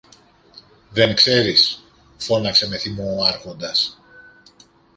Δεν 0.89 1.15
ξέρεις; 1.15 1.83
φώναξε 2.17 2.67
με 2.67 2.77
θυμό 2.77 3.15
ο 3.17 3.23
Άρχοντας. 3.23 4.01